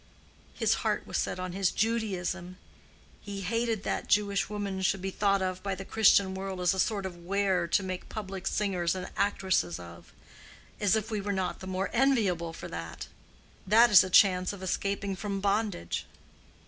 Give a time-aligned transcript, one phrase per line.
[0.55, 2.57] His heart was set on his Judaism.
[3.21, 6.79] He hated that Jewish women should be thought of by the Christian world as a
[6.79, 10.11] sort of ware to make public singers and actresses of.
[10.79, 13.09] As if we were not the more enviable for that!
[13.67, 16.07] That is a chance of escaping from bondage."